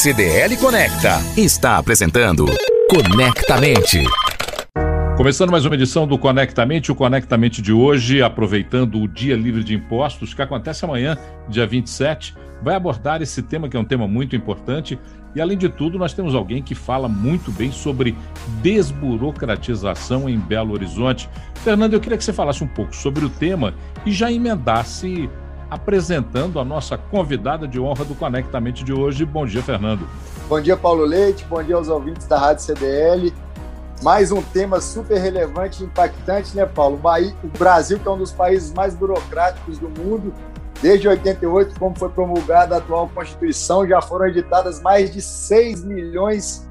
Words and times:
CDL 0.00 0.56
Conecta 0.58 1.18
está 1.36 1.76
apresentando 1.76 2.46
Conectamente. 2.88 4.04
Começando 5.16 5.50
mais 5.50 5.64
uma 5.64 5.74
edição 5.74 6.06
do 6.06 6.16
Conectamente, 6.16 6.92
o 6.92 6.94
Conectamente 6.94 7.60
de 7.60 7.72
hoje, 7.72 8.22
aproveitando 8.22 9.02
o 9.02 9.08
Dia 9.08 9.34
Livre 9.34 9.64
de 9.64 9.74
Impostos, 9.74 10.32
que 10.32 10.40
acontece 10.40 10.84
amanhã, 10.84 11.18
dia 11.48 11.66
27, 11.66 12.32
vai 12.62 12.76
abordar 12.76 13.22
esse 13.22 13.42
tema 13.42 13.68
que 13.68 13.76
é 13.76 13.80
um 13.80 13.84
tema 13.84 14.06
muito 14.06 14.36
importante. 14.36 14.96
E 15.34 15.40
além 15.40 15.58
de 15.58 15.68
tudo, 15.68 15.98
nós 15.98 16.14
temos 16.14 16.32
alguém 16.32 16.62
que 16.62 16.76
fala 16.76 17.08
muito 17.08 17.50
bem 17.50 17.72
sobre 17.72 18.14
desburocratização 18.62 20.28
em 20.28 20.38
Belo 20.38 20.74
Horizonte. 20.74 21.28
Fernando, 21.64 21.94
eu 21.94 22.00
queria 22.00 22.16
que 22.16 22.22
você 22.22 22.32
falasse 22.32 22.62
um 22.62 22.68
pouco 22.68 22.94
sobre 22.94 23.24
o 23.24 23.28
tema 23.28 23.74
e 24.06 24.12
já 24.12 24.30
emendasse 24.30 25.28
apresentando 25.70 26.58
a 26.58 26.64
nossa 26.64 26.96
convidada 26.96 27.68
de 27.68 27.78
honra 27.78 28.04
do 28.04 28.14
Conectamente 28.14 28.84
de 28.84 28.92
hoje. 28.92 29.24
Bom 29.24 29.46
dia, 29.46 29.62
Fernando. 29.62 30.08
Bom 30.48 30.60
dia, 30.60 30.76
Paulo 30.76 31.04
Leite. 31.04 31.44
Bom 31.44 31.62
dia 31.62 31.76
aos 31.76 31.88
ouvintes 31.88 32.26
da 32.26 32.38
Rádio 32.38 32.64
CDL. 32.64 33.34
Mais 34.02 34.30
um 34.30 34.40
tema 34.40 34.80
super 34.80 35.18
relevante 35.18 35.82
e 35.82 35.86
impactante, 35.86 36.56
né, 36.56 36.64
Paulo? 36.64 37.00
O 37.42 37.58
Brasil, 37.58 37.98
que 37.98 38.06
é 38.06 38.10
um 38.10 38.18
dos 38.18 38.32
países 38.32 38.72
mais 38.72 38.94
burocráticos 38.94 39.78
do 39.78 39.88
mundo, 39.88 40.32
desde 40.80 41.08
88, 41.08 41.78
como 41.78 41.98
foi 41.98 42.08
promulgada 42.08 42.76
a 42.76 42.78
atual 42.78 43.10
Constituição, 43.12 43.86
já 43.86 44.00
foram 44.00 44.28
editadas 44.28 44.80
mais 44.80 45.12
de 45.12 45.20
6 45.20 45.84
milhões 45.84 46.68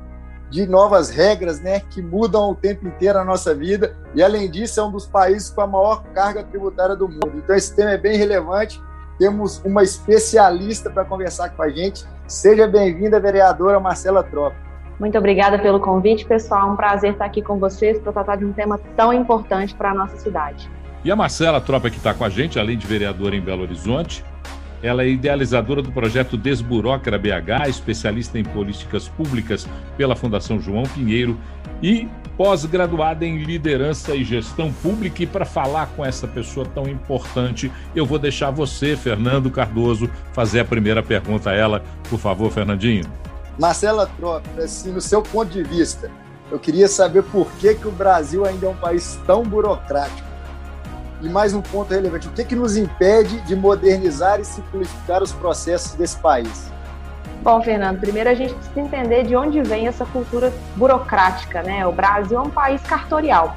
de 0.49 0.65
novas 0.65 1.09
regras, 1.09 1.59
né, 1.59 1.81
que 1.81 2.01
mudam 2.01 2.51
o 2.51 2.55
tempo 2.55 2.87
inteiro 2.87 3.19
a 3.19 3.25
nossa 3.25 3.53
vida. 3.53 3.93
E, 4.15 4.23
além 4.23 4.49
disso, 4.49 4.79
é 4.79 4.83
um 4.83 4.91
dos 4.91 5.05
países 5.05 5.49
com 5.49 5.59
a 5.59 5.67
maior 5.67 6.03
carga 6.13 6.41
tributária 6.41 6.95
do 6.95 7.09
mundo. 7.09 7.33
Então, 7.35 7.53
esse 7.53 7.75
tema 7.75 7.91
é 7.91 7.97
bem 7.97 8.17
relevante. 8.17 8.81
Temos 9.17 9.61
uma 9.65 9.83
especialista 9.83 10.89
para 10.89 11.03
conversar 11.03 11.49
com 11.49 11.63
a 11.63 11.69
gente. 11.69 12.05
Seja 12.27 12.67
bem-vinda, 12.67 13.19
vereadora 13.19 13.79
Marcela 13.79 14.23
Tropa. 14.23 14.55
Muito 14.99 15.17
obrigada 15.17 15.59
pelo 15.59 15.79
convite, 15.79 16.25
pessoal. 16.25 16.69
É 16.69 16.71
um 16.71 16.75
prazer 16.75 17.13
estar 17.13 17.25
aqui 17.25 17.41
com 17.41 17.57
vocês 17.57 17.99
para 17.99 18.11
tratar 18.11 18.35
de 18.37 18.45
um 18.45 18.53
tema 18.53 18.79
tão 18.95 19.13
importante 19.13 19.73
para 19.75 19.91
a 19.91 19.93
nossa 19.93 20.17
cidade. 20.17 20.69
E 21.03 21.11
a 21.11 21.15
Marcela 21.15 21.61
Tropa 21.61 21.89
que 21.89 21.97
está 21.97 22.13
com 22.13 22.23
a 22.23 22.29
gente, 22.29 22.59
além 22.59 22.77
de 22.77 22.85
vereadora 22.85 23.35
em 23.35 23.41
Belo 23.41 23.61
Horizonte, 23.61 24.23
ela 24.81 25.03
é 25.03 25.09
idealizadora 25.09 25.81
do 25.81 25.91
projeto 25.91 26.37
Desburocra 26.37 27.17
BH, 27.17 27.67
especialista 27.67 28.37
em 28.37 28.43
políticas 28.43 29.07
públicas 29.07 29.67
pela 29.95 30.15
Fundação 30.15 30.59
João 30.59 30.83
Pinheiro 30.83 31.37
e 31.81 32.07
pós-graduada 32.37 33.25
em 33.25 33.43
liderança 33.43 34.15
e 34.15 34.23
gestão 34.23 34.71
pública. 34.71 35.23
E 35.23 35.25
para 35.25 35.43
falar 35.43 35.87
com 35.87 36.05
essa 36.05 36.27
pessoa 36.27 36.65
tão 36.65 36.87
importante, 36.87 37.71
eu 37.95 38.05
vou 38.05 38.19
deixar 38.19 38.51
você, 38.51 38.95
Fernando 38.95 39.49
Cardoso, 39.49 40.09
fazer 40.31 40.59
a 40.59 40.65
primeira 40.65 41.01
pergunta 41.01 41.49
a 41.49 41.53
ela. 41.53 41.83
Por 42.09 42.19
favor, 42.19 42.51
Fernandinho. 42.51 43.05
Marcela 43.59 44.07
Tropa, 44.17 44.47
assim, 44.61 44.91
no 44.91 45.01
seu 45.01 45.21
ponto 45.21 45.51
de 45.51 45.63
vista, 45.63 46.11
eu 46.51 46.59
queria 46.59 46.87
saber 46.87 47.23
por 47.23 47.51
que, 47.53 47.73
que 47.73 47.87
o 47.87 47.91
Brasil 47.91 48.45
ainda 48.45 48.67
é 48.67 48.69
um 48.69 48.75
país 48.75 49.19
tão 49.25 49.43
burocrático. 49.43 50.27
E 51.21 51.27
mais 51.27 51.55
um 51.55 51.61
ponto 51.61 51.91
relevante, 51.91 52.27
o 52.27 52.31
que, 52.31 52.45
que 52.45 52.55
nos 52.55 52.77
impede 52.77 53.41
de 53.41 53.55
modernizar 53.55 54.39
e 54.39 54.45
simplificar 54.45 55.23
os 55.23 55.31
processos 55.31 55.93
desse 55.93 56.15
país? 56.17 56.71
Bom, 57.47 57.61
Fernando, 57.61 57.97
primeiro 58.01 58.29
a 58.29 58.33
gente 58.33 58.53
precisa 58.53 58.81
entender 58.81 59.23
de 59.23 59.33
onde 59.33 59.61
vem 59.61 59.87
essa 59.87 60.05
cultura 60.05 60.51
burocrática, 60.75 61.63
né? 61.63 61.87
O 61.87 61.93
Brasil 61.93 62.37
é 62.37 62.41
um 62.41 62.49
país 62.49 62.81
cartorial. 62.83 63.55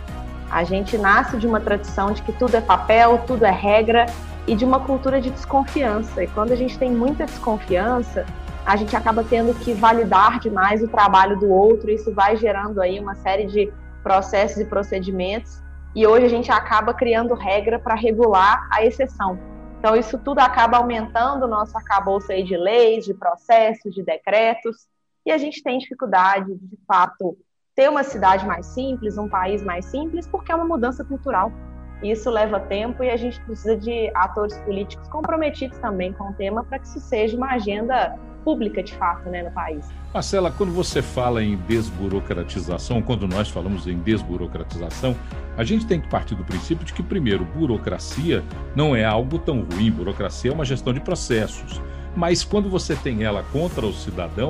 A 0.49 0.63
gente 0.63 0.97
nasce 0.97 1.37
de 1.37 1.45
uma 1.45 1.59
tradição 1.59 2.13
de 2.13 2.23
que 2.23 2.31
tudo 2.31 2.57
é 2.57 2.61
papel, 2.61 3.19
tudo 3.27 3.45
é 3.45 3.51
regra 3.51 4.07
e 4.47 4.55
de 4.55 4.65
uma 4.65 4.79
cultura 4.79 5.21
de 5.21 5.29
desconfiança. 5.29 6.23
E 6.23 6.29
quando 6.29 6.53
a 6.53 6.55
gente 6.55 6.79
tem 6.79 6.89
muita 6.89 7.27
desconfiança, 7.27 8.25
a 8.65 8.77
gente 8.77 8.95
acaba 8.95 9.25
tendo 9.25 9.53
que 9.59 9.73
validar 9.73 10.39
demais 10.39 10.85
o 10.85 10.87
trabalho 10.87 11.37
do 11.37 11.51
outro, 11.51 11.91
isso 11.91 12.15
vai 12.15 12.37
gerando 12.37 12.81
aí 12.81 13.01
uma 13.01 13.17
série 13.17 13.45
de 13.45 13.73
processos 14.05 14.59
e 14.59 14.67
procedimentos, 14.67 15.61
e 15.97 16.07
hoje 16.07 16.27
a 16.27 16.31
gente 16.31 16.53
acaba 16.53 16.95
criando 16.95 17.35
regra 17.35 17.77
para 17.77 17.97
regular 17.97 18.69
a 18.71 18.84
exceção. 18.87 19.50
Então, 19.81 19.97
isso 19.97 20.19
tudo 20.19 20.41
acaba 20.41 20.77
aumentando 20.77 21.47
o 21.47 21.49
nosso 21.49 21.75
arcabouço 21.75 22.31
aí 22.31 22.43
de 22.43 22.55
leis, 22.55 23.07
de 23.07 23.15
processos, 23.15 23.95
de 23.95 24.03
decretos, 24.03 24.87
e 25.25 25.33
a 25.33 25.39
gente 25.39 25.63
tem 25.63 25.79
dificuldade 25.79 26.55
de, 26.55 26.67
de 26.67 26.79
fato, 26.87 27.35
ter 27.75 27.89
uma 27.89 28.05
cidade 28.05 28.47
mais 28.47 28.67
simples, 28.67 29.17
um 29.17 29.27
país 29.27 29.63
mais 29.63 29.87
simples, 29.87 30.27
porque 30.27 30.53
é 30.53 30.55
uma 30.55 30.67
mudança 30.67 31.03
cultural. 31.03 31.51
Isso 32.03 32.29
leva 32.29 32.61
tempo 32.61 33.03
e 33.03 33.09
a 33.09 33.17
gente 33.17 33.41
precisa 33.41 33.75
de 33.75 34.11
atores 34.15 34.59
políticos 34.59 35.09
comprometidos 35.09 35.79
também 35.79 36.12
com 36.12 36.25
o 36.25 36.35
tema 36.35 36.62
para 36.62 36.79
que 36.79 36.87
isso 36.87 37.01
seja 37.01 37.35
uma 37.35 37.53
agenda 37.53 38.19
pública 38.45 38.83
de 38.83 38.95
fato 38.95 39.28
né, 39.28 39.43
no 39.43 39.51
país. 39.51 39.87
Marcela, 40.12 40.51
quando 40.51 40.73
você 40.73 41.01
fala 41.01 41.43
em 41.43 41.56
desburocratização, 41.56 43.01
quando 43.01 43.28
nós 43.28 43.49
falamos 43.49 43.87
em 43.87 43.99
desburocratização, 43.99 45.15
a 45.56 45.65
gente 45.65 45.87
tem 45.87 46.01
que 46.01 46.09
partir 46.09 46.34
do 46.34 46.45
princípio 46.45 46.84
de 46.84 46.93
que, 46.93 47.03
primeiro, 47.03 47.45
burocracia 47.45 48.43
não 48.75 48.97
é 48.97 49.05
algo 49.05 49.39
tão 49.39 49.62
ruim, 49.62 49.91
burocracia 49.91 50.50
é 50.50 50.55
uma 50.55 50.65
gestão 50.65 50.93
de 50.93 51.00
processos. 51.00 51.81
Mas 52.17 52.43
quando 52.43 52.69
você 52.69 52.97
tem 52.97 53.23
ela 53.23 53.45
contra 53.53 53.87
o 53.87 53.93
cidadão, 53.93 54.49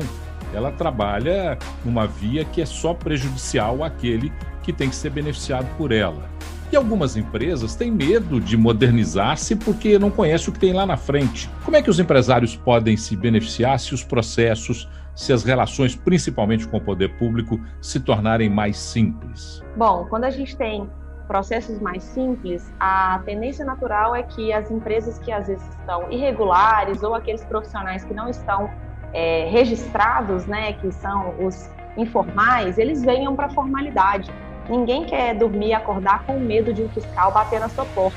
ela 0.53 0.73
trabalha 0.73 1.59
numa 1.84 2.06
via 2.06 2.45
que 2.45 2.61
é 2.62 2.67
só 2.67 2.95
prejudicial 2.95 3.84
àquele 3.84 4.33
que 4.62 4.73
tem 4.73 4.89
que 4.89 4.97
ser 4.97 5.11
beneficiado 5.11 5.67
por 5.77 5.93
ela. 5.93 6.29
E 6.72 6.76
algumas 6.76 7.16
empresas 7.16 7.75
têm 7.75 7.91
medo 7.91 8.41
de 8.41 8.56
modernizar-se 8.56 9.56
porque 9.56 9.98
não 9.98 10.08
conhecem 10.08 10.50
o 10.50 10.53
que 10.53 10.60
tem 10.60 10.72
lá 10.72 10.86
na 10.86 10.97
frente. 10.97 11.50
Como 11.64 11.76
é 11.76 11.82
que 11.82 11.91
os 11.91 11.98
empresários 11.98 12.54
podem 12.54 12.97
se 12.97 13.16
beneficiar 13.16 13.81
se 13.81 13.92
os 13.92 14.04
processos, 14.04 14.88
se 15.16 15.32
as 15.32 15.42
relações, 15.42 15.97
principalmente 15.97 16.69
com 16.69 16.76
o 16.76 16.81
poder 16.81 17.16
público, 17.16 17.60
se 17.81 17.98
tornarem 17.98 18.48
mais 18.48 18.78
simples? 18.78 19.64
Bom, 19.76 20.06
quando 20.08 20.25
a 20.25 20.31
gente 20.31 20.56
tem 20.56 20.88
processos 21.26 21.81
mais 21.81 22.04
simples, 22.04 22.72
a 22.78 23.20
tendência 23.25 23.64
natural 23.64 24.14
é 24.14 24.22
que 24.22 24.52
as 24.52 24.70
empresas 24.70 25.19
que 25.19 25.32
às 25.32 25.48
vezes 25.48 25.69
estão 25.70 26.08
irregulares 26.10 27.02
ou 27.02 27.16
aqueles 27.16 27.44
profissionais 27.44 28.04
que 28.04 28.14
não 28.14 28.28
estão 28.28 28.70
é, 29.12 29.48
registrados, 29.50 30.47
né, 30.47 30.75
que 30.75 30.92
são 30.92 31.34
os 31.44 31.69
informais, 31.97 32.78
eles 32.78 33.02
venham 33.02 33.34
para 33.34 33.47
a 33.47 33.50
formalidade. 33.50 34.31
Ninguém 34.70 35.04
quer 35.04 35.34
dormir 35.34 35.69
e 35.69 35.75
acordar 35.75 36.25
com 36.25 36.38
medo 36.38 36.72
de 36.72 36.82
um 36.82 36.88
fiscal 36.88 37.32
bater 37.32 37.58
na 37.58 37.69
sua 37.69 37.84
porta. 37.86 38.16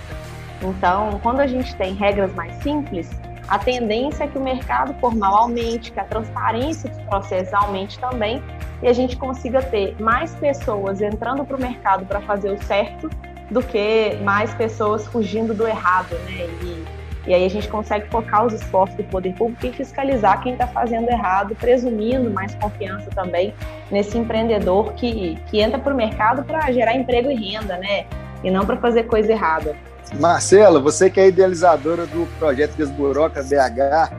Então, 0.61 1.19
quando 1.23 1.39
a 1.39 1.47
gente 1.47 1.75
tem 1.75 1.95
regras 1.95 2.31
mais 2.35 2.53
simples, 2.61 3.09
a 3.47 3.57
tendência 3.57 4.25
é 4.25 4.27
que 4.27 4.37
o 4.37 4.41
mercado 4.41 4.93
formal 4.99 5.35
aumente, 5.35 5.91
que 5.91 5.99
a 5.99 6.03
transparência 6.03 6.89
dos 6.91 7.01
processos 7.01 7.53
aumente 7.55 7.97
também 7.97 8.41
e 8.83 8.87
a 8.87 8.93
gente 8.93 9.17
consiga 9.17 9.63
ter 9.63 9.99
mais 9.99 10.35
pessoas 10.35 11.01
entrando 11.01 11.43
para 11.43 11.57
o 11.57 11.59
mercado 11.59 12.05
para 12.05 12.21
fazer 12.21 12.51
o 12.51 12.63
certo 12.63 13.09
do 13.49 13.61
que 13.61 14.15
mais 14.23 14.53
pessoas 14.53 15.07
fugindo 15.07 15.53
do 15.53 15.67
errado, 15.67 16.13
né? 16.25 16.45
E 16.61 16.85
e 17.25 17.33
aí 17.33 17.45
a 17.45 17.49
gente 17.49 17.67
consegue 17.69 18.09
focar 18.09 18.45
os 18.45 18.53
esforços 18.53 18.97
do 18.97 19.03
poder 19.05 19.33
público 19.33 19.65
em 19.65 19.71
fiscalizar 19.71 20.41
quem 20.41 20.53
está 20.53 20.67
fazendo 20.67 21.09
errado, 21.09 21.55
presumindo 21.55 22.29
mais 22.29 22.53
confiança 22.55 23.09
também 23.11 23.53
nesse 23.89 24.17
empreendedor 24.17 24.93
que, 24.93 25.35
que 25.47 25.61
entra 25.61 25.79
para 25.79 25.93
o 25.93 25.95
mercado 25.95 26.43
para 26.43 26.69
gerar 26.71 26.95
emprego 26.95 27.31
e 27.31 27.35
renda, 27.35 27.77
né? 27.77 28.05
E 28.43 28.51
não 28.51 28.65
para 28.65 28.75
fazer 28.77 29.03
coisa 29.03 29.31
errada. 29.31 29.75
Marcela, 30.19 30.81
você 30.81 31.09
que 31.09 31.19
é 31.19 31.27
idealizadora 31.27 32.05
do 32.05 32.27
projeto 32.37 32.75
Desburoca 32.75 33.41
BH, 33.41 34.13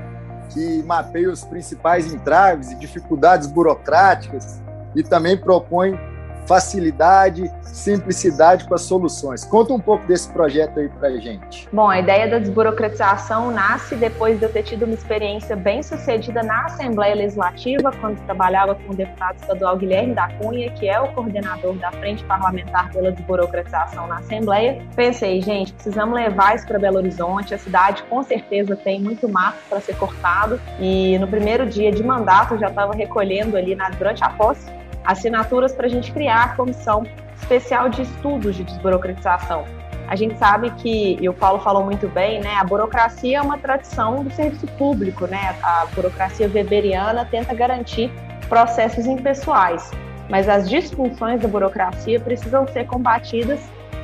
que 0.48 0.82
mapeia 0.84 1.30
os 1.30 1.44
principais 1.44 2.12
entraves 2.12 2.70
e 2.70 2.76
dificuldades 2.76 3.46
burocráticas 3.46 4.62
e 4.96 5.02
também 5.02 5.36
propõe 5.36 5.98
facilidade, 6.46 7.50
simplicidade 7.62 8.66
as 8.74 8.82
soluções. 8.82 9.44
Conta 9.44 9.72
um 9.72 9.80
pouco 9.80 10.06
desse 10.06 10.28
projeto 10.30 10.78
aí 10.80 10.88
para 10.88 11.10
gente. 11.18 11.68
Bom, 11.72 11.88
a 11.88 11.98
ideia 11.98 12.28
da 12.28 12.38
desburocratização 12.38 13.50
nasce 13.50 13.96
depois 13.96 14.38
de 14.38 14.44
eu 14.44 14.52
ter 14.52 14.62
tido 14.62 14.84
uma 14.84 14.94
experiência 14.94 15.56
bem 15.56 15.82
sucedida 15.82 16.42
na 16.42 16.66
Assembleia 16.66 17.14
Legislativa, 17.14 17.92
quando 18.00 18.18
trabalhava 18.24 18.74
com 18.74 18.92
o 18.92 18.94
deputado 18.94 19.36
estadual 19.36 19.76
Guilherme 19.76 20.14
da 20.14 20.28
Cunha, 20.28 20.70
que 20.70 20.88
é 20.88 21.00
o 21.00 21.08
coordenador 21.12 21.74
da 21.74 21.90
Frente 21.92 22.24
Parlamentar 22.24 22.90
pela 22.90 23.12
Desburocratização 23.12 24.06
na 24.06 24.18
Assembleia. 24.18 24.82
Pensei, 24.94 25.40
gente, 25.40 25.72
precisamos 25.72 26.14
levar 26.14 26.56
isso 26.56 26.66
para 26.66 26.78
Belo 26.78 26.96
Horizonte. 26.96 27.54
A 27.54 27.58
cidade 27.58 28.02
com 28.04 28.22
certeza 28.22 28.76
tem 28.76 29.00
muito 29.00 29.28
mato 29.28 29.58
para 29.68 29.80
ser 29.80 29.96
cortado 29.96 30.60
e 30.80 31.18
no 31.18 31.28
primeiro 31.28 31.66
dia 31.66 31.90
de 31.92 32.02
mandato 32.02 32.54
eu 32.54 32.58
já 32.58 32.68
estava 32.68 32.94
recolhendo 32.94 33.56
ali 33.56 33.74
na, 33.74 33.88
durante 33.90 34.22
a 34.24 34.30
posse 34.30 34.83
assinaturas 35.04 35.72
para 35.72 35.86
a 35.86 35.90
gente 35.90 36.12
criar 36.12 36.44
a 36.44 36.48
comissão 36.56 37.06
especial 37.36 37.88
de 37.88 38.02
estudos 38.02 38.56
de 38.56 38.64
desburocratização. 38.64 39.64
A 40.06 40.16
gente 40.16 40.36
sabe 40.38 40.70
que, 40.72 41.16
e 41.20 41.28
o 41.28 41.32
Paulo 41.32 41.60
falou 41.60 41.84
muito 41.84 42.06
bem, 42.08 42.40
né, 42.40 42.54
a 42.56 42.64
burocracia 42.64 43.38
é 43.38 43.42
uma 43.42 43.58
tradição 43.58 44.22
do 44.22 44.30
serviço 44.30 44.66
público, 44.78 45.26
né? 45.26 45.56
A 45.62 45.86
burocracia 45.94 46.50
weberiana 46.52 47.24
tenta 47.24 47.54
garantir 47.54 48.12
processos 48.48 49.06
impessoais, 49.06 49.90
mas 50.28 50.48
as 50.48 50.68
disfunções 50.68 51.40
da 51.40 51.48
burocracia 51.48 52.20
precisam 52.20 52.66
ser 52.68 52.86
combatidas 52.86 53.60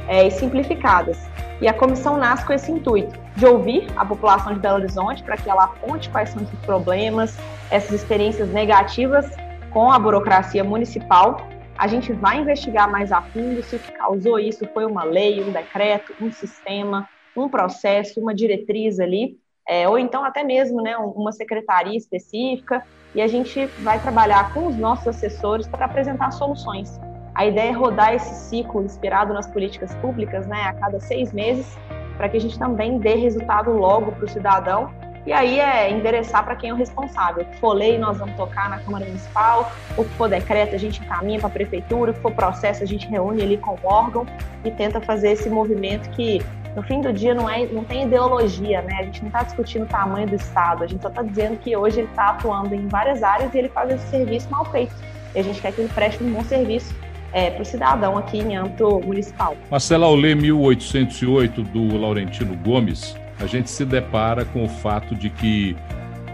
é, 0.08 0.26
e 0.26 0.31
simplificadas. 0.31 1.19
E 1.61 1.69
a 1.69 1.75
comissão 1.75 2.17
nasce 2.17 2.47
com 2.47 2.55
esse 2.55 2.73
intuito, 2.73 3.19
de 3.37 3.44
ouvir 3.44 3.87
a 3.94 4.05
população 4.05 4.55
de 4.55 4.61
Belo 4.61 4.76
Horizonte 4.76 5.23
para 5.23 5.37
que 5.37 5.50
ela 5.50 5.64
aponte 5.64 6.08
quais 6.08 6.31
são 6.31 6.43
esses 6.43 6.58
problemas, 6.61 7.37
essas 7.70 7.93
experiências 7.93 8.49
negativas 8.49 9.31
com 9.71 9.91
a 9.91 9.99
burocracia 9.99 10.63
municipal. 10.63 11.49
A 11.79 11.87
gente 11.87 12.13
vai 12.13 12.39
investigar 12.39 12.91
mais 12.91 13.11
a 13.11 13.23
fundo 13.23 13.63
se 13.63 13.77
o 13.77 13.79
que 13.79 13.93
causou 13.93 14.39
isso 14.39 14.67
foi 14.75 14.85
uma 14.85 15.05
lei, 15.05 15.43
um 15.43 15.51
decreto, 15.51 16.13
um 16.21 16.31
sistema, 16.31 17.09
um 17.37 17.49
processo, 17.49 18.21
uma 18.21 18.35
diretriz 18.35 19.01
ali, 19.01 19.39
é, 19.67 19.89
ou 19.89 19.99
então 19.99 20.25
até 20.25 20.43
mesmo 20.43 20.83
né, 20.83 20.97
uma 20.97 21.33
secretaria 21.33 21.97
específica, 21.97 22.85
e 23.15 23.21
a 23.21 23.27
gente 23.27 23.67
vai 23.83 24.01
trabalhar 24.01 24.53
com 24.53 24.67
os 24.67 24.77
nossos 24.77 25.09
assessores 25.09 25.67
para 25.67 25.87
apresentar 25.87 26.31
soluções. 26.31 27.01
A 27.35 27.47
ideia 27.47 27.71
é 27.71 27.73
rodar 27.73 28.15
esse 28.15 28.35
ciclo 28.49 28.83
inspirado 28.83 29.33
nas 29.33 29.47
políticas 29.47 29.95
públicas 29.97 30.47
né, 30.47 30.63
a 30.63 30.75
cada 30.75 31.01
seis 31.01 31.33
meses, 31.33 31.77
para 32.17 32.29
que 32.29 32.37
a 32.37 32.41
gente 32.41 32.59
também 32.59 32.99
dê 32.99 33.15
resultado 33.15 33.71
logo 33.71 34.13
para 34.13 34.25
o 34.25 34.29
cidadão. 34.29 34.93
E 35.27 35.33
aí 35.33 35.61
é 35.61 35.91
endereçar 35.91 36.45
para 36.45 36.57
quem 36.57 36.71
é 36.71 36.73
o 36.73 36.77
responsável. 36.77 37.43
O 37.43 37.47
que 37.47 37.57
for 37.59 37.75
lei, 37.75 37.99
nós 37.99 38.19
vamos 38.19 38.35
tocar 38.37 38.71
na 38.71 38.79
Câmara 38.79 39.05
Municipal, 39.05 39.71
o 39.97 40.05
que 40.05 40.11
for 40.15 40.29
decreto, 40.29 40.75
a 40.75 40.79
gente 40.79 41.01
encaminha 41.01 41.39
para 41.39 41.49
a 41.49 41.51
Prefeitura, 41.51 42.11
o 42.11 42.15
que 42.15 42.21
for 42.21 42.33
processo, 42.33 42.83
a 42.83 42.87
gente 42.87 43.07
reúne 43.07 43.43
ali 43.43 43.59
com 43.59 43.73
o 43.73 43.79
órgão 43.85 44.27
e 44.65 44.71
tenta 44.71 45.01
fazer 45.01 45.33
esse 45.33 45.51
movimento 45.51 46.09
que, 46.11 46.43
no 46.75 46.83
fim 46.83 47.01
do 47.01 47.13
dia, 47.13 47.35
não, 47.35 47.49
é, 47.49 47.67
não 47.67 47.85
tem 47.85 48.05
ideologia, 48.05 48.81
né? 48.83 48.97
A 49.01 49.03
gente 49.05 49.21
não 49.21 49.29
está 49.29 49.43
discutindo 49.43 49.83
o 49.83 49.87
tamanho 49.87 50.27
do 50.27 50.37
Estado, 50.37 50.85
a 50.85 50.87
gente 50.87 51.03
só 51.03 51.09
está 51.09 51.23
dizendo 51.23 51.59
que 51.59 51.77
hoje 51.77 52.01
ele 52.01 52.09
está 52.09 52.31
atuando 52.31 52.75
em 52.75 52.89
várias 52.89 53.23
áreas 53.23 53.53
e 53.55 53.59
ele 53.59 53.69
faz 53.69 53.91
esse 53.91 54.07
serviço 54.09 54.51
mal 54.51 54.65
feito. 54.67 54.95
E 55.35 55.39
a 55.39 55.43
gente 55.43 55.61
quer 55.61 55.73
que 55.73 55.83
ele 55.83 55.91
preste 55.91 56.25
um 56.25 56.33
bom 56.33 56.43
serviço 56.43 56.95
é, 57.33 57.51
para 57.51 57.63
o 57.63 57.65
cidadão 57.65 58.17
aqui 58.17 58.39
em 58.39 58.57
âmbito 58.57 59.01
municipal. 59.05 59.57
Marcela, 59.71 60.09
ler 60.11 60.35
1808 60.37 61.63
do 61.63 61.97
Laurentino 61.99 62.57
Gomes, 62.57 63.17
a 63.41 63.47
gente 63.47 63.71
se 63.71 63.85
depara 63.85 64.45
com 64.45 64.65
o 64.65 64.69
fato 64.69 65.15
de 65.15 65.31
que 65.31 65.75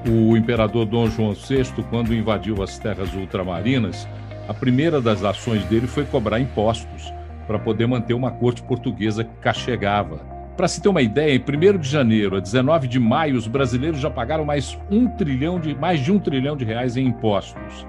o 0.09 0.37
imperador 0.37 0.85
Dom 0.85 1.09
João 1.09 1.33
VI, 1.33 1.65
quando 1.89 2.15
invadiu 2.15 2.63
as 2.63 2.79
terras 2.79 3.13
ultramarinas, 3.15 4.07
a 4.49 4.55
primeira 4.55 5.01
das 5.01 5.25
ações 5.25 5.65
dele 5.65 5.87
foi 5.87 6.05
cobrar 6.05 6.41
impostos 6.41 7.13
para 7.47 7.59
poder 7.59 7.87
manter 7.87 8.15
uma 8.15 8.31
corte 8.31 8.63
portuguesa 8.63 9.25
que 9.25 9.35
cachegava. 9.41 10.19
Para 10.57 10.69
se 10.69 10.81
ter 10.81 10.89
uma 10.89 11.03
ideia, 11.03 11.35
em 11.35 11.39
1 11.39 11.79
de 11.79 11.89
janeiro 11.89 12.37
a 12.37 12.41
19 12.41 12.89
de 12.89 12.99
maio, 12.99 13.37
os 13.37 13.47
brasileiros 13.47 14.01
já 14.01 14.11
pagaram 14.11 14.45
mais 14.45 14.79
um 14.91 15.07
trilhão 15.07 15.61
de 15.61 15.75
mais 15.75 16.01
de 16.01 16.11
um 16.11 16.19
trilhão 16.19 16.57
de 16.57 16.65
reais 16.65 16.97
em 16.97 17.07
impostos. 17.07 17.87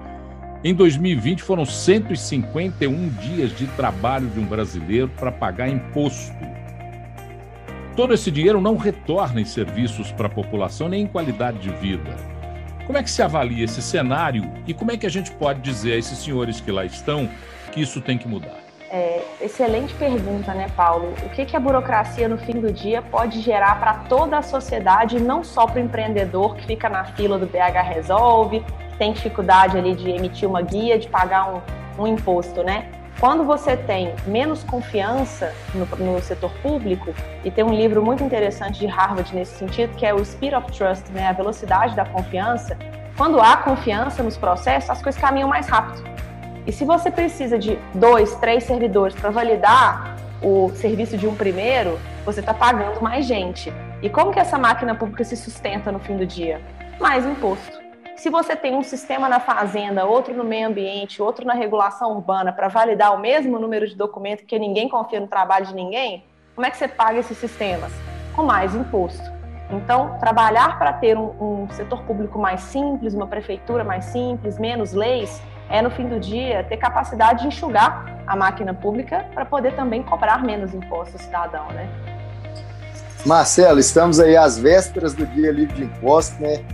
Em 0.62 0.74
2020, 0.74 1.42
foram 1.42 1.64
151 1.64 3.08
dias 3.20 3.56
de 3.56 3.66
trabalho 3.68 4.28
de 4.28 4.40
um 4.40 4.44
brasileiro 4.44 5.08
para 5.16 5.32
pagar 5.32 5.68
imposto. 5.68 6.57
Todo 7.98 8.14
esse 8.14 8.30
dinheiro 8.30 8.60
não 8.60 8.76
retorna 8.76 9.40
em 9.40 9.44
serviços 9.44 10.12
para 10.12 10.28
a 10.28 10.30
população 10.30 10.88
nem 10.88 11.02
em 11.02 11.06
qualidade 11.08 11.58
de 11.58 11.68
vida. 11.68 12.14
Como 12.86 12.96
é 12.96 13.02
que 13.02 13.10
se 13.10 13.20
avalia 13.22 13.64
esse 13.64 13.82
cenário 13.82 14.48
e 14.68 14.72
como 14.72 14.92
é 14.92 14.96
que 14.96 15.04
a 15.04 15.10
gente 15.10 15.32
pode 15.32 15.60
dizer 15.62 15.94
a 15.94 15.96
esses 15.96 16.16
senhores 16.18 16.60
que 16.60 16.70
lá 16.70 16.84
estão 16.84 17.28
que 17.72 17.80
isso 17.80 18.00
tem 18.00 18.16
que 18.16 18.28
mudar? 18.28 18.54
É, 18.88 19.24
excelente 19.40 19.92
pergunta, 19.94 20.54
né, 20.54 20.68
Paulo? 20.76 21.12
O 21.24 21.30
que, 21.30 21.44
que 21.44 21.56
a 21.56 21.58
burocracia 21.58 22.28
no 22.28 22.38
fim 22.38 22.60
do 22.60 22.72
dia 22.72 23.02
pode 23.02 23.40
gerar 23.40 23.80
para 23.80 23.94
toda 24.08 24.38
a 24.38 24.42
sociedade, 24.42 25.18
não 25.18 25.42
só 25.42 25.66
para 25.66 25.80
o 25.80 25.84
empreendedor 25.84 26.54
que 26.54 26.66
fica 26.66 26.88
na 26.88 27.04
fila 27.04 27.36
do 27.36 27.46
BH 27.46 27.82
Resolve, 27.82 28.64
tem 28.96 29.12
dificuldade 29.12 29.76
ali 29.76 29.96
de 29.96 30.08
emitir 30.08 30.48
uma 30.48 30.62
guia, 30.62 31.00
de 31.00 31.08
pagar 31.08 31.52
um, 31.52 32.04
um 32.04 32.06
imposto, 32.06 32.62
né? 32.62 32.92
Quando 33.20 33.42
você 33.42 33.76
tem 33.76 34.14
menos 34.28 34.62
confiança 34.62 35.52
no, 35.74 35.84
no, 35.96 36.20
setor 36.20 36.52
público, 36.62 37.12
e 37.44 37.50
tem 37.50 37.64
um 37.64 37.74
livro 37.74 38.00
muito 38.00 38.22
interessante 38.22 38.78
de 38.78 38.86
Harvard 38.86 39.34
nesse 39.34 39.56
sentido, 39.56 39.96
que 39.96 40.06
é 40.06 40.14
o 40.14 40.24
Speed 40.24 40.52
of 40.52 40.70
Trust, 40.70 41.10
né, 41.10 41.26
a 41.26 41.32
velocidade 41.32 41.96
da 41.96 42.04
confiança. 42.04 42.78
Quando 43.16 43.40
há 43.40 43.56
confiança 43.56 44.22
nos 44.22 44.36
processos, 44.36 44.88
as 44.88 45.02
coisas 45.02 45.20
caminham 45.20 45.48
mais 45.48 45.66
rápido. 45.66 46.08
E 46.64 46.70
se 46.70 46.84
você 46.84 47.10
precisa 47.10 47.58
de 47.58 47.76
dois, 47.92 48.36
três 48.36 48.62
servidores 48.62 49.16
para 49.16 49.30
validar 49.30 50.16
o 50.40 50.70
serviço 50.76 51.18
de 51.18 51.26
um 51.26 51.34
primeiro, 51.34 51.98
você 52.24 52.38
está 52.38 52.54
pagando 52.54 53.02
mais 53.02 53.26
gente. 53.26 53.72
E 54.00 54.08
como 54.08 54.30
que 54.30 54.38
essa 54.38 54.56
máquina 54.56 54.94
pública 54.94 55.24
se 55.24 55.36
sustenta 55.36 55.90
no 55.90 55.98
fim 55.98 56.16
do 56.16 56.24
dia? 56.24 56.60
Mais 57.00 57.26
imposto. 57.26 57.77
Se 58.18 58.30
você 58.30 58.56
tem 58.56 58.74
um 58.74 58.82
sistema 58.82 59.28
na 59.28 59.38
fazenda, 59.38 60.04
outro 60.04 60.34
no 60.34 60.42
meio 60.42 60.66
ambiente, 60.66 61.22
outro 61.22 61.46
na 61.46 61.54
regulação 61.54 62.16
urbana, 62.16 62.52
para 62.52 62.66
validar 62.66 63.14
o 63.14 63.18
mesmo 63.18 63.60
número 63.60 63.86
de 63.86 63.94
documentos, 63.94 64.42
porque 64.42 64.58
ninguém 64.58 64.88
confia 64.88 65.20
no 65.20 65.28
trabalho 65.28 65.66
de 65.66 65.74
ninguém, 65.74 66.24
como 66.56 66.66
é 66.66 66.70
que 66.70 66.76
você 66.76 66.88
paga 66.88 67.20
esses 67.20 67.38
sistemas? 67.38 67.92
Com 68.34 68.42
mais 68.42 68.74
imposto. 68.74 69.22
Então, 69.70 70.18
trabalhar 70.18 70.76
para 70.80 70.94
ter 70.94 71.16
um, 71.16 71.28
um, 71.40 71.68
setor 71.70 72.02
público 72.02 72.40
mais 72.40 72.60
simples, 72.62 73.14
uma 73.14 73.28
prefeitura 73.28 73.84
mais 73.84 74.06
simples, 74.06 74.58
menos 74.58 74.92
leis, 74.92 75.40
é, 75.70 75.80
no 75.80 75.90
fim 75.90 76.08
do 76.08 76.18
dia, 76.18 76.64
ter 76.64 76.76
capacidade 76.76 77.42
de 77.42 77.46
enxugar 77.46 78.20
a 78.26 78.34
máquina 78.34 78.74
pública 78.74 79.26
para 79.32 79.44
poder 79.44 79.76
também 79.76 80.02
cobrar 80.02 80.42
menos 80.42 80.74
impostos 80.74 81.20
ao 81.20 81.24
cidadão, 81.24 81.66
né? 81.68 81.88
Marcelo, 83.24 83.78
estamos 83.78 84.18
aí 84.18 84.36
às 84.36 84.58
vésperas 84.58 85.14
do 85.14 85.24
Dia 85.24 85.52
Livre 85.52 85.76
de 85.76 85.84
Impostos, 85.84 86.36
né? 86.40 86.64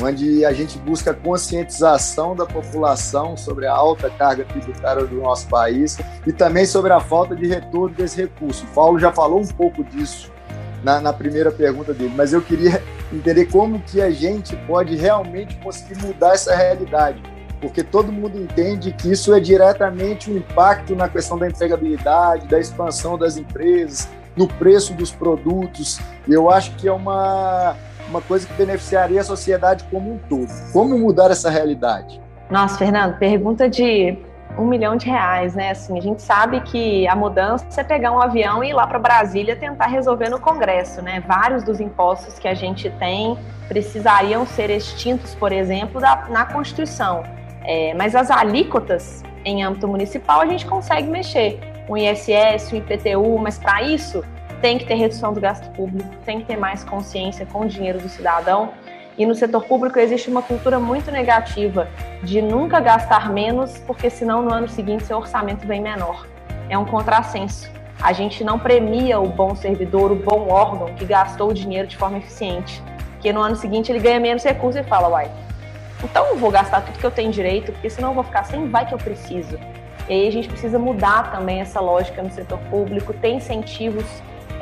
Onde 0.00 0.44
a 0.44 0.52
gente 0.52 0.78
busca 0.78 1.12
conscientização 1.12 2.34
da 2.34 2.46
população 2.46 3.36
sobre 3.36 3.66
a 3.66 3.72
alta 3.72 4.08
carga 4.10 4.44
tributária 4.44 5.04
do 5.04 5.16
nosso 5.16 5.48
país 5.48 5.98
e 6.26 6.32
também 6.32 6.64
sobre 6.64 6.92
a 6.92 7.00
falta 7.00 7.34
de 7.34 7.46
retorno 7.46 7.94
desse 7.94 8.20
recurso. 8.22 8.64
O 8.64 8.68
Paulo 8.68 8.98
já 8.98 9.12
falou 9.12 9.40
um 9.40 9.46
pouco 9.46 9.82
disso 9.84 10.30
na, 10.82 11.00
na, 11.00 11.12
primeira 11.12 11.50
pergunta 11.50 11.92
dele, 11.92 12.14
mas 12.16 12.32
eu 12.32 12.40
queria 12.40 12.82
entender 13.12 13.46
como 13.46 13.80
que 13.80 14.00
a 14.00 14.10
gente 14.10 14.54
pode 14.66 14.94
realmente 14.94 15.56
conseguir 15.56 16.00
mudar 16.04 16.34
essa 16.34 16.54
realidade, 16.54 17.20
porque 17.60 17.82
todo 17.82 18.12
mundo 18.12 18.38
entende 18.38 18.92
que 18.92 19.10
isso 19.10 19.34
é 19.34 19.40
diretamente 19.40 20.30
um 20.30 20.36
impacto 20.36 20.94
na 20.94 21.08
questão 21.08 21.36
da 21.36 21.48
empregabilidade, 21.48 22.46
da 22.46 22.60
expansão 22.60 23.18
das 23.18 23.36
empresas, 23.36 24.08
no 24.36 24.46
preço 24.46 24.94
dos 24.94 25.10
produtos. 25.10 25.98
Eu 26.28 26.48
acho 26.48 26.76
que 26.76 26.86
é 26.86 26.92
uma 26.92 27.74
uma 28.08 28.20
coisa 28.20 28.46
que 28.46 28.52
beneficiaria 28.54 29.20
a 29.20 29.24
sociedade 29.24 29.84
como 29.90 30.14
um 30.14 30.18
todo. 30.28 30.48
Como 30.72 30.98
mudar 30.98 31.30
essa 31.30 31.50
realidade? 31.50 32.20
Nossa, 32.50 32.78
Fernando, 32.78 33.18
pergunta 33.18 33.68
de 33.68 34.18
um 34.58 34.66
milhão 34.66 34.96
de 34.96 35.06
reais, 35.06 35.54
né? 35.54 35.70
Assim, 35.70 35.98
a 35.98 36.00
gente 36.00 36.22
sabe 36.22 36.60
que 36.62 37.06
a 37.06 37.14
mudança 37.14 37.80
é 37.80 37.84
pegar 37.84 38.10
um 38.10 38.20
avião 38.20 38.64
e 38.64 38.70
ir 38.70 38.72
lá 38.72 38.86
para 38.86 38.98
Brasília 38.98 39.54
tentar 39.54 39.86
resolver 39.86 40.28
no 40.30 40.40
Congresso, 40.40 41.02
né? 41.02 41.22
Vários 41.26 41.62
dos 41.62 41.80
impostos 41.80 42.38
que 42.38 42.48
a 42.48 42.54
gente 42.54 42.90
tem 42.90 43.38
precisariam 43.68 44.46
ser 44.46 44.70
extintos, 44.70 45.34
por 45.34 45.52
exemplo, 45.52 46.00
da, 46.00 46.26
na 46.30 46.46
Constituição. 46.46 47.22
É, 47.64 47.92
mas 47.94 48.16
as 48.16 48.30
alíquotas 48.30 49.22
em 49.44 49.62
âmbito 49.62 49.86
municipal 49.86 50.40
a 50.40 50.46
gente 50.46 50.66
consegue 50.66 51.08
mexer. 51.08 51.60
O 51.86 51.96
ISS, 51.96 52.72
o 52.72 52.76
IPTU, 52.76 53.38
mas 53.38 53.58
para 53.58 53.82
isso 53.82 54.22
tem 54.60 54.78
que 54.78 54.84
ter 54.84 54.94
redução 54.94 55.32
do 55.32 55.40
gasto 55.40 55.70
público, 55.72 56.08
tem 56.24 56.40
que 56.40 56.46
ter 56.46 56.56
mais 56.56 56.84
consciência 56.84 57.46
com 57.46 57.60
o 57.60 57.66
dinheiro 57.66 58.00
do 58.00 58.08
cidadão. 58.08 58.72
E 59.16 59.26
no 59.26 59.34
setor 59.34 59.64
público 59.64 59.98
existe 59.98 60.30
uma 60.30 60.42
cultura 60.42 60.78
muito 60.78 61.10
negativa 61.10 61.88
de 62.22 62.40
nunca 62.40 62.78
gastar 62.80 63.32
menos, 63.32 63.78
porque 63.78 64.08
senão 64.08 64.42
no 64.42 64.52
ano 64.52 64.68
seguinte 64.68 65.04
seu 65.04 65.18
orçamento 65.18 65.66
vem 65.66 65.80
menor. 65.80 66.26
É 66.68 66.78
um 66.78 66.84
contrassenso. 66.84 67.68
A 68.00 68.12
gente 68.12 68.44
não 68.44 68.60
premia 68.60 69.18
o 69.18 69.26
bom 69.28 69.56
servidor, 69.56 70.12
o 70.12 70.14
bom 70.14 70.48
órgão 70.48 70.94
que 70.94 71.04
gastou 71.04 71.50
o 71.50 71.54
dinheiro 71.54 71.88
de 71.88 71.96
forma 71.96 72.18
eficiente. 72.18 72.80
Porque 73.14 73.32
no 73.32 73.40
ano 73.40 73.56
seguinte 73.56 73.90
ele 73.90 73.98
ganha 73.98 74.20
menos 74.20 74.44
recursos 74.44 74.80
e 74.80 74.84
fala, 74.84 75.08
uai, 75.08 75.28
então 76.04 76.26
eu 76.26 76.36
vou 76.36 76.50
gastar 76.50 76.82
tudo 76.82 76.96
que 76.96 77.04
eu 77.04 77.10
tenho 77.10 77.32
direito, 77.32 77.72
porque 77.72 77.90
senão 77.90 78.10
eu 78.10 78.14
vou 78.14 78.22
ficar 78.22 78.44
sem, 78.44 78.68
vai 78.68 78.86
que 78.86 78.94
eu 78.94 78.98
preciso. 78.98 79.58
E 80.08 80.12
aí 80.12 80.28
a 80.28 80.30
gente 80.30 80.48
precisa 80.48 80.78
mudar 80.78 81.32
também 81.32 81.60
essa 81.60 81.80
lógica 81.80 82.22
no 82.22 82.30
setor 82.30 82.58
público, 82.70 83.12
ter 83.12 83.30
incentivos 83.30 84.06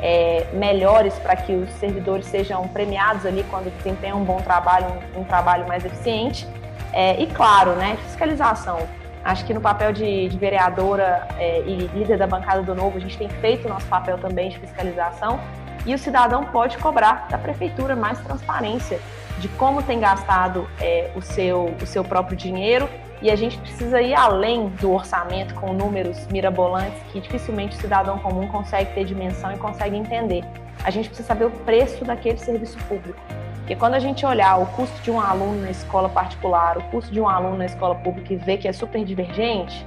é, 0.01 0.45
melhores 0.53 1.13
para 1.15 1.35
que 1.35 1.53
os 1.53 1.69
servidores 1.73 2.25
sejam 2.25 2.67
premiados 2.67 3.25
ali 3.25 3.45
quando 3.49 3.75
desempenham 3.77 4.21
um 4.21 4.23
bom 4.23 4.37
trabalho, 4.37 4.87
um, 5.15 5.21
um 5.21 5.23
trabalho 5.23 5.67
mais 5.67 5.83
eficiente. 5.85 6.47
É, 6.93 7.21
e 7.21 7.27
claro, 7.27 7.71
né, 7.71 7.97
fiscalização. 8.03 8.79
Acho 9.23 9.45
que 9.45 9.53
no 9.53 9.59
papel 9.59 9.91
de, 9.91 10.29
de 10.29 10.37
vereadora 10.37 11.27
é, 11.37 11.59
e 11.59 11.75
líder 11.93 12.17
da 12.17 12.27
bancada 12.27 12.61
do 12.61 12.73
Novo, 12.73 12.97
a 12.97 13.01
gente 13.01 13.17
tem 13.17 13.27
feito 13.27 13.65
o 13.65 13.69
nosso 13.69 13.85
papel 13.87 14.17
também 14.17 14.49
de 14.49 14.59
fiscalização 14.59 15.39
e 15.85 15.93
o 15.93 15.97
cidadão 15.97 16.45
pode 16.45 16.77
cobrar 16.77 17.27
da 17.29 17.37
prefeitura 17.37 17.95
mais 17.95 18.19
transparência 18.19 18.99
de 19.39 19.47
como 19.49 19.83
tem 19.83 19.99
gastado 19.99 20.67
é, 20.79 21.11
o, 21.15 21.21
seu, 21.21 21.75
o 21.81 21.85
seu 21.85 22.03
próprio 22.03 22.35
dinheiro 22.35 22.89
e 23.21 23.31
a 23.31 23.35
gente 23.35 23.57
precisa 23.57 24.01
ir 24.01 24.13
além 24.13 24.69
do 24.69 24.91
orçamento 24.91 25.55
com 25.55 25.73
números 25.73 26.27
mirabolantes 26.27 27.01
que 27.11 27.19
dificilmente 27.19 27.75
o 27.75 27.79
cidadão 27.79 28.19
comum 28.19 28.47
consegue 28.47 28.93
ter 28.93 29.05
dimensão 29.05 29.51
e 29.53 29.57
consegue 29.57 29.95
entender. 29.95 30.43
A 30.83 30.91
gente 30.91 31.09
precisa 31.09 31.27
saber 31.27 31.45
o 31.45 31.51
preço 31.51 32.05
daquele 32.05 32.37
serviço 32.37 32.77
público. 32.87 33.19
Porque 33.57 33.75
quando 33.75 33.95
a 33.95 33.99
gente 33.99 34.25
olhar 34.25 34.57
o 34.61 34.65
custo 34.67 35.01
de 35.01 35.11
um 35.11 35.19
aluno 35.19 35.61
na 35.61 35.71
escola 35.71 36.07
particular, 36.07 36.77
o 36.77 36.83
custo 36.83 37.11
de 37.11 37.19
um 37.19 37.27
aluno 37.27 37.57
na 37.57 37.65
escola 37.65 37.95
pública 37.95 38.33
e 38.33 38.37
ver 38.37 38.57
que 38.57 38.67
é 38.67 38.71
super 38.71 39.03
divergente, 39.03 39.85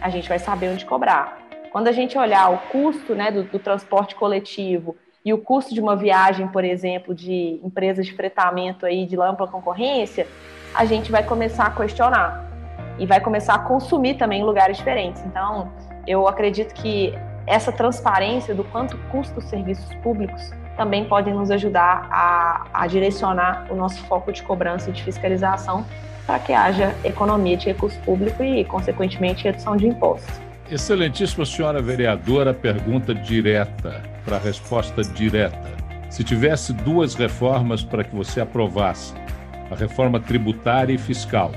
a 0.00 0.08
gente 0.08 0.28
vai 0.28 0.38
saber 0.38 0.70
onde 0.70 0.84
cobrar. 0.84 1.38
Quando 1.70 1.88
a 1.88 1.92
gente 1.92 2.16
olhar 2.16 2.50
o 2.50 2.58
custo 2.70 3.14
né, 3.14 3.30
do, 3.30 3.44
do 3.44 3.58
transporte 3.58 4.14
coletivo 4.14 4.96
e 5.24 5.32
o 5.32 5.38
custo 5.38 5.74
de 5.74 5.80
uma 5.80 5.94
viagem, 5.94 6.48
por 6.48 6.64
exemplo, 6.64 7.14
de 7.14 7.60
empresas 7.62 8.06
de 8.06 8.12
fretamento 8.14 8.86
aí 8.86 9.06
de 9.06 9.20
ampla 9.20 9.46
concorrência, 9.46 10.26
a 10.74 10.84
gente 10.84 11.12
vai 11.12 11.22
começar 11.22 11.66
a 11.66 11.70
questionar 11.70 12.53
e 12.98 13.06
vai 13.06 13.20
começar 13.20 13.54
a 13.54 13.58
consumir 13.58 14.14
também 14.14 14.40
em 14.40 14.44
lugares 14.44 14.76
diferentes. 14.76 15.22
Então, 15.24 15.72
eu 16.06 16.28
acredito 16.28 16.74
que 16.74 17.14
essa 17.46 17.70
transparência 17.70 18.54
do 18.54 18.64
quanto 18.64 18.96
custa 19.10 19.38
os 19.38 19.44
serviços 19.46 19.92
públicos 19.96 20.50
também 20.76 21.04
podem 21.04 21.34
nos 21.34 21.50
ajudar 21.50 22.08
a, 22.10 22.66
a 22.72 22.86
direcionar 22.86 23.66
o 23.70 23.76
nosso 23.76 24.02
foco 24.04 24.32
de 24.32 24.42
cobrança 24.42 24.90
e 24.90 24.92
de 24.92 25.02
fiscalização 25.02 25.84
para 26.26 26.38
que 26.38 26.52
haja 26.52 26.94
economia 27.04 27.56
de 27.56 27.66
recurso 27.66 27.98
público 28.00 28.42
e, 28.42 28.64
consequentemente, 28.64 29.44
redução 29.44 29.76
de 29.76 29.86
impostos. 29.86 30.40
Excelentíssima 30.70 31.44
senhora 31.44 31.82
vereadora, 31.82 32.54
pergunta 32.54 33.14
direta 33.14 34.02
para 34.24 34.38
resposta 34.38 35.02
direta. 35.02 35.74
Se 36.08 36.24
tivesse 36.24 36.72
duas 36.72 37.14
reformas 37.14 37.82
para 37.82 38.02
que 38.02 38.14
você 38.14 38.40
aprovasse, 38.40 39.14
a 39.70 39.74
reforma 39.74 40.18
tributária 40.18 40.92
e 40.92 40.98
fiscal 40.98 41.50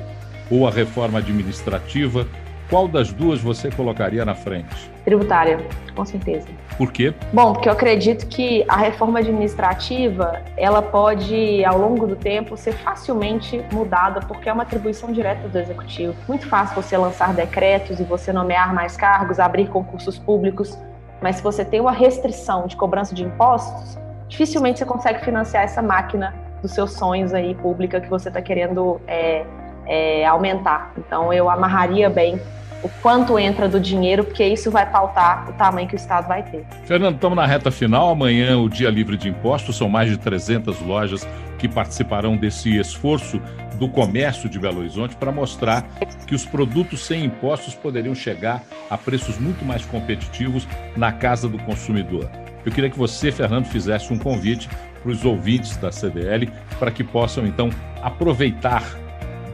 ou 0.49 0.67
a 0.67 0.71
reforma 0.71 1.19
administrativa, 1.19 2.27
qual 2.69 2.87
das 2.87 3.13
duas 3.13 3.39
você 3.39 3.71
colocaria 3.71 4.25
na 4.25 4.35
frente? 4.35 4.91
Tributária, 5.05 5.57
com 5.95 6.05
certeza. 6.05 6.47
Por 6.77 6.91
quê? 6.91 7.13
Bom, 7.31 7.53
porque 7.53 7.69
eu 7.69 7.73
acredito 7.73 8.27
que 8.27 8.65
a 8.67 8.75
reforma 8.75 9.19
administrativa, 9.19 10.41
ela 10.57 10.81
pode, 10.81 11.63
ao 11.63 11.77
longo 11.77 12.05
do 12.05 12.15
tempo, 12.15 12.57
ser 12.57 12.73
facilmente 12.73 13.63
mudada, 13.71 14.19
porque 14.19 14.49
é 14.49 14.53
uma 14.53 14.63
atribuição 14.63 15.13
direta 15.13 15.47
do 15.47 15.57
executivo. 15.57 16.13
Muito 16.27 16.45
fácil 16.47 16.75
você 16.75 16.97
lançar 16.97 17.33
decretos 17.33 18.01
e 18.01 18.03
você 18.03 18.33
nomear 18.33 18.73
mais 18.73 18.97
cargos, 18.97 19.39
abrir 19.39 19.69
concursos 19.69 20.19
públicos, 20.19 20.77
mas 21.21 21.37
se 21.37 21.43
você 21.43 21.63
tem 21.63 21.79
uma 21.79 21.93
restrição 21.93 22.67
de 22.67 22.75
cobrança 22.75 23.15
de 23.15 23.23
impostos, 23.23 23.97
dificilmente 24.27 24.79
você 24.79 24.85
consegue 24.85 25.23
financiar 25.23 25.63
essa 25.63 25.81
máquina 25.81 26.35
dos 26.61 26.71
seus 26.71 26.93
sonhos 26.93 27.33
aí 27.33 27.55
pública 27.55 28.01
que 28.01 28.09
você 28.09 28.27
está 28.27 28.41
querendo 28.41 28.99
é, 29.07 29.45
é, 29.87 30.25
aumentar. 30.25 30.93
Então, 30.97 31.31
eu 31.31 31.49
amarraria 31.49 32.09
bem 32.09 32.39
o 32.83 32.89
quanto 33.01 33.39
entra 33.39 33.67
do 33.67 33.79
dinheiro, 33.79 34.23
porque 34.23 34.45
isso 34.45 34.69
vai 34.69 34.89
pautar 34.89 35.49
o 35.49 35.53
tamanho 35.53 35.87
que 35.87 35.95
o 35.95 35.97
Estado 35.97 36.27
vai 36.27 36.43
ter. 36.43 36.65
Fernando, 36.85 37.15
estamos 37.15 37.35
na 37.35 37.45
reta 37.45 37.71
final. 37.71 38.09
Amanhã, 38.09 38.57
o 38.57 38.69
Dia 38.69 38.89
Livre 38.89 39.17
de 39.17 39.29
Impostos. 39.29 39.77
São 39.77 39.89
mais 39.89 40.09
de 40.09 40.17
300 40.17 40.81
lojas 40.81 41.27
que 41.57 41.67
participarão 41.67 42.37
desse 42.37 42.77
esforço 42.77 43.41
do 43.77 43.87
comércio 43.89 44.49
de 44.49 44.59
Belo 44.59 44.79
Horizonte 44.79 45.15
para 45.15 45.31
mostrar 45.31 45.83
que 46.25 46.35
os 46.35 46.45
produtos 46.45 47.05
sem 47.05 47.25
impostos 47.25 47.75
poderiam 47.75 48.15
chegar 48.15 48.63
a 48.89 48.97
preços 48.97 49.37
muito 49.37 49.63
mais 49.63 49.85
competitivos 49.85 50.67
na 50.95 51.11
casa 51.11 51.47
do 51.47 51.57
consumidor. 51.59 52.29
Eu 52.65 52.71
queria 52.71 52.89
que 52.89 52.97
você, 52.97 53.31
Fernando, 53.31 53.65
fizesse 53.65 54.11
um 54.11 54.17
convite 54.17 54.69
para 55.01 55.11
os 55.11 55.23
ouvintes 55.23 55.77
da 55.77 55.91
CDL 55.91 56.49
para 56.79 56.91
que 56.91 57.03
possam, 57.03 57.45
então, 57.45 57.69
aproveitar 58.01 58.83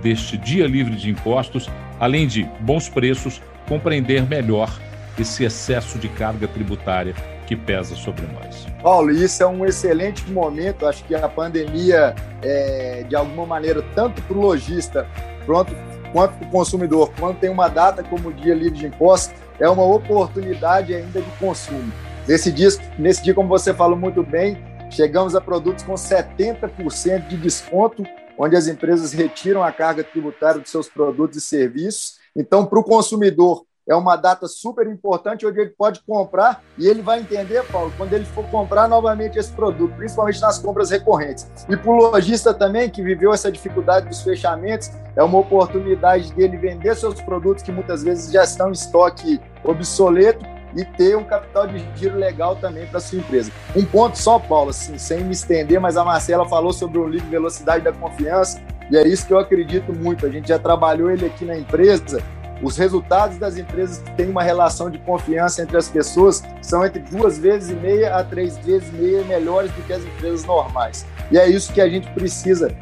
deste 0.03 0.37
Dia 0.37 0.67
Livre 0.67 0.95
de 0.95 1.09
Impostos, 1.09 1.69
além 1.99 2.27
de 2.27 2.43
bons 2.59 2.89
preços, 2.89 3.41
compreender 3.67 4.27
melhor 4.27 4.69
esse 5.17 5.43
excesso 5.43 5.97
de 5.97 6.09
carga 6.09 6.47
tributária 6.47 7.15
que 7.47 7.55
pesa 7.55 7.95
sobre 7.95 8.25
nós. 8.33 8.67
Paulo, 8.81 9.11
isso 9.11 9.41
é 9.41 9.47
um 9.47 9.65
excelente 9.65 10.29
momento. 10.29 10.85
Acho 10.85 11.03
que 11.05 11.15
a 11.15 11.29
pandemia, 11.29 12.13
é, 12.41 13.05
de 13.07 13.15
alguma 13.15 13.45
maneira, 13.45 13.83
tanto 13.95 14.21
para 14.23 14.37
o 14.37 14.41
lojista 14.41 15.07
quanto 15.45 15.73
para 16.13 16.47
o 16.47 16.51
consumidor, 16.51 17.11
quando 17.19 17.39
tem 17.39 17.49
uma 17.49 17.67
data 17.67 18.03
como 18.03 18.29
o 18.29 18.33
Dia 18.33 18.53
Livre 18.53 18.79
de 18.79 18.85
Impostos, 18.85 19.33
é 19.59 19.67
uma 19.69 19.83
oportunidade 19.83 20.93
ainda 20.93 21.21
de 21.21 21.29
consumo. 21.39 21.91
Nesse 22.27 22.51
dia, 22.51 22.69
nesse 22.97 23.23
dia, 23.23 23.33
como 23.33 23.49
você 23.49 23.73
falou 23.73 23.97
muito 23.97 24.23
bem, 24.23 24.57
chegamos 24.89 25.35
a 25.35 25.41
produtos 25.41 25.83
com 25.83 25.93
70% 25.93 27.27
de 27.27 27.37
desconto 27.37 28.05
onde 28.37 28.55
as 28.55 28.67
empresas 28.67 29.13
retiram 29.13 29.63
a 29.63 29.71
carga 29.71 30.03
tributária 30.03 30.59
dos 30.59 30.71
seus 30.71 30.89
produtos 30.89 31.37
e 31.37 31.41
serviços. 31.41 32.17
Então, 32.35 32.65
para 32.65 32.79
o 32.79 32.83
consumidor, 32.83 33.65
é 33.87 33.93
uma 33.95 34.15
data 34.15 34.47
super 34.47 34.87
importante 34.87 35.45
onde 35.45 35.59
ele 35.59 35.71
pode 35.71 36.01
comprar 36.03 36.63
e 36.77 36.87
ele 36.87 37.01
vai 37.01 37.19
entender, 37.19 37.63
Paulo, 37.65 37.91
quando 37.97 38.13
ele 38.13 38.23
for 38.25 38.45
comprar 38.49 38.87
novamente 38.87 39.37
esse 39.37 39.51
produto, 39.51 39.93
principalmente 39.95 40.39
nas 40.39 40.57
compras 40.57 40.89
recorrentes. 40.89 41.45
E 41.67 41.75
para 41.75 41.91
o 41.91 41.95
lojista 41.95 42.53
também, 42.53 42.89
que 42.89 43.03
viveu 43.03 43.33
essa 43.33 43.51
dificuldade 43.51 44.07
dos 44.07 44.21
fechamentos, 44.21 44.89
é 45.15 45.23
uma 45.23 45.37
oportunidade 45.37 46.33
dele 46.33 46.57
vender 46.57 46.95
seus 46.95 47.21
produtos 47.21 47.61
que 47.61 47.71
muitas 47.71 48.03
vezes 48.03 48.31
já 48.31 48.43
estão 48.43 48.69
em 48.69 48.73
estoque 48.73 49.39
obsoleto 49.65 50.52
e 50.75 50.83
ter 50.83 51.15
um 51.17 51.23
capital 51.23 51.67
de 51.67 51.83
giro 51.95 52.17
legal 52.17 52.55
também 52.55 52.85
para 52.87 52.99
sua 52.99 53.19
empresa. 53.19 53.51
Um 53.75 53.85
ponto 53.85 54.17
só, 54.17 54.39
Paulo, 54.39 54.69
assim, 54.69 54.97
sem 54.97 55.23
me 55.23 55.33
estender, 55.33 55.79
mas 55.79 55.97
a 55.97 56.03
Marcela 56.03 56.47
falou 56.47 56.73
sobre 56.73 56.97
o 56.97 57.07
livro 57.07 57.29
Velocidade 57.29 57.83
da 57.83 57.91
Confiança, 57.91 58.61
e 58.91 58.97
é 58.97 59.07
isso 59.07 59.25
que 59.25 59.33
eu 59.33 59.39
acredito 59.39 59.93
muito. 59.93 60.25
A 60.25 60.29
gente 60.29 60.47
já 60.47 60.59
trabalhou 60.59 61.09
ele 61.09 61.25
aqui 61.25 61.45
na 61.45 61.57
empresa. 61.57 62.21
Os 62.61 62.77
resultados 62.77 63.37
das 63.37 63.57
empresas 63.57 63.97
que 63.99 64.11
têm 64.11 64.29
uma 64.29 64.43
relação 64.43 64.89
de 64.89 64.97
confiança 64.99 65.61
entre 65.61 65.75
as 65.75 65.89
pessoas 65.89 66.43
são 66.61 66.85
entre 66.85 66.99
duas 66.99 67.37
vezes 67.37 67.71
e 67.71 67.73
meia 67.73 68.15
a 68.15 68.23
três 68.23 68.57
vezes 68.57 68.89
e 68.89 68.95
meia 68.95 69.23
melhores 69.23 69.71
do 69.71 69.81
que 69.83 69.91
as 69.91 70.03
empresas 70.03 70.45
normais. 70.45 71.05
E 71.31 71.37
é 71.37 71.47
isso 71.47 71.73
que 71.73 71.81
a 71.81 71.89
gente 71.89 72.09
precisa 72.11 72.73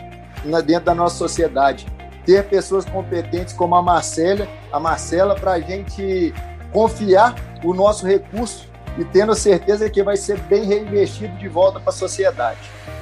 dentro 0.66 0.86
da 0.86 0.94
nossa 0.94 1.16
sociedade. 1.16 1.88
Ter 2.26 2.44
pessoas 2.48 2.86
competentes 2.86 3.54
como 3.54 3.76
a 3.76 3.82
Marcela, 3.82 4.48
a 4.72 4.80
Marcela, 4.80 5.34
para 5.36 5.54
a 5.54 5.60
gente 5.60 6.34
confiar 6.72 7.36
o 7.64 7.74
nosso 7.74 8.06
recurso 8.06 8.70
e 8.98 9.06
tendo 9.06 9.32
a 9.32 9.36
certeza 9.36 9.90
que 9.90 10.04
vai 10.04 10.18
ser 10.18 10.38
bem 10.42 10.66
reinvestido 10.66 11.36
de 11.38 11.48
volta 11.48 11.80
para 11.80 11.90
a 11.90 11.94
sociedade. 11.94 12.60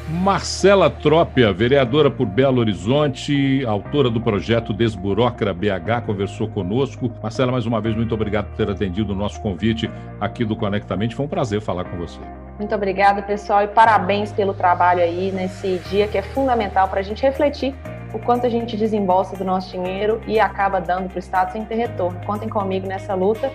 Marcela 0.10 0.90
Trópia, 0.90 1.54
vereadora 1.54 2.10
por 2.10 2.26
Belo 2.26 2.60
Horizonte, 2.60 3.64
autora 3.66 4.10
do 4.10 4.20
projeto 4.20 4.74
Desburocra 4.74 5.54
BH, 5.54 6.06
conversou 6.06 6.48
conosco. 6.48 7.12
Marcela, 7.22 7.52
mais 7.52 7.68
uma 7.68 7.80
vez, 7.80 7.96
muito 7.96 8.14
obrigado 8.16 8.48
por 8.48 8.58
ter 8.58 8.72
atendido 8.72 9.14
o 9.14 9.16
nosso 9.16 9.40
convite 9.40 9.90
aqui 10.20 10.44
do 10.44 10.56
Conectamente. 10.56 11.16
Foi 11.16 11.28
um 11.28 11.30
prazer 11.30 11.62
falar 11.62 11.84
com 11.84 11.98
você. 11.98 12.20
Muito 12.58 12.74
obrigada, 12.74 13.22
pessoal, 13.22 13.64
e 13.64 13.68
parabéns 13.68 14.32
pelo 14.32 14.54
trabalho 14.54 15.02
aí 15.02 15.32
nesse 15.32 15.80
dia 15.90 16.08
que 16.08 16.18
é 16.18 16.24
fundamental 16.24 16.88
para 16.88 17.02
a 17.02 17.04
gente 17.04 17.22
refletir 17.22 17.76
o 18.12 18.18
quanto 18.18 18.48
a 18.48 18.50
gente 18.50 18.76
desembolsa 18.76 19.38
do 19.38 19.46
nosso 19.46 19.72
dinheiro 19.72 20.20
e 20.26 20.40
acaba 20.40 20.82
dando 20.82 21.08
para 21.08 21.18
o 21.18 21.20
Estado 21.20 21.52
sem 21.52 21.64
ter 21.64 21.76
retorno. 21.76 22.20
Contem 22.26 22.50
comigo 22.50 22.88
nessa 22.88 23.14
luta 23.14 23.52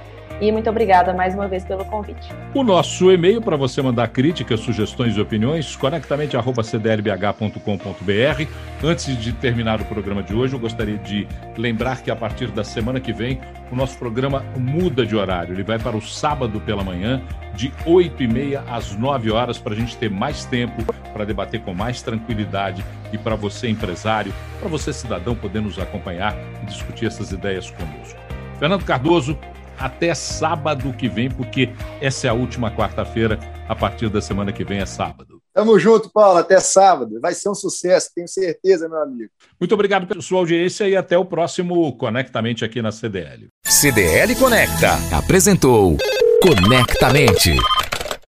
e 0.49 0.53
muito 0.53 0.69
obrigada 0.69 1.15
mais 1.15 1.35
uma 1.35 1.49
vez 1.49 1.65
pelo 1.65 1.85
convite. 1.85 2.29
O 2.55 2.63
nosso 2.63 3.11
e-mail 3.11 3.41
para 3.41 3.57
você 3.57 3.81
mandar 3.81 4.09
críticas, 4.09 4.61
sugestões 4.61 5.17
e 5.17 5.21
opiniões, 5.21 5.75
conectamente.cdlbh.com.br. 5.77 8.49
Antes 8.83 9.19
de 9.19 9.33
terminar 9.33 9.81
o 9.81 9.85
programa 9.85 10.23
de 10.23 10.35
hoje, 10.35 10.55
eu 10.55 10.61
gostaria 10.61 10.99
de 10.99 11.27
lembrar 11.57 12.03
que 12.03 12.11
a 12.11 12.17
partir 12.17 12.51
da 12.51 12.63
semana 12.63 13.01
que 13.01 13.13
vem, 13.13 13.41
o 13.73 13.77
nosso 13.77 13.99
programa 13.99 14.45
muda 14.57 15.07
de 15.07 15.17
horário. 15.17 15.55
Ele 15.55 15.63
vai 15.63 15.79
para 15.79 15.97
o 15.97 16.03
sábado 16.03 16.61
pela 16.61 16.85
manhã, 16.85 17.23
de 17.55 17.73
8 17.87 18.23
e 18.23 18.29
meia 18.29 18.63
às 18.69 18.95
9 18.95 19.31
horas, 19.31 19.59
para 19.59 19.73
a 19.73 19.77
gente 19.77 19.97
ter 19.97 20.11
mais 20.11 20.45
tempo 20.45 20.85
para 21.13 21.25
debater 21.25 21.61
com 21.61 21.73
mais 21.73 22.03
tranquilidade 22.03 22.85
e 23.13 23.19
para 23.19 23.37
você, 23.37 23.69
empresário, 23.69 24.35
para 24.59 24.69
você, 24.69 24.93
cidadão, 24.93 25.35
poder 25.35 25.63
nos 25.63 25.79
acompanhar 25.79 26.37
e 26.63 26.67
discutir 26.67 27.07
essas 27.07 27.31
ideias 27.31 27.71
conosco. 27.71 28.19
Fernando 28.59 28.85
Cardoso, 28.85 29.39
até 29.85 30.15
sábado 30.15 30.93
que 30.95 31.09
vem, 31.09 31.31
porque 31.31 31.69
essa 32.01 32.27
é 32.27 32.31
a 32.31 32.33
última 32.33 32.71
quarta-feira. 32.71 33.39
A 33.69 33.75
partir 33.75 34.09
da 34.11 34.21
semana 34.21 34.53
que 34.53 34.65
vem 34.65 34.79
é 34.79 34.87
sábado. 34.87 35.41
Tamo 35.55 35.79
junto, 35.79 36.11
Paulo. 36.11 36.39
Até 36.39 36.61
sábado. 36.61 37.19
Vai 37.21 37.33
ser 37.35 37.49
um 37.49 37.55
sucesso, 37.55 38.11
tenho 38.15 38.29
certeza, 38.29 38.89
meu 38.89 39.03
amigo. 39.03 39.31
Muito 39.59 39.73
obrigado 39.73 40.07
pela 40.07 40.21
sua 40.21 40.41
audiência 40.41 40.89
e 40.89 40.97
até 40.97 41.17
o 41.17 41.25
próximo 41.25 41.97
Conectamente 41.97 42.65
aqui 42.65 42.83
na 42.83 42.93
CDL. 42.93 43.49
CDL 43.65 44.35
Conecta 44.37 44.99
apresentou 45.17 45.97
Conectamente. 46.43 47.57